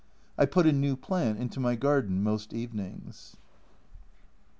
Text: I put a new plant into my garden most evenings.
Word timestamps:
I 0.35 0.47
put 0.47 0.65
a 0.65 0.71
new 0.73 0.95
plant 0.95 1.37
into 1.37 1.59
my 1.59 1.75
garden 1.75 2.23
most 2.23 2.53
evenings. 2.53 3.35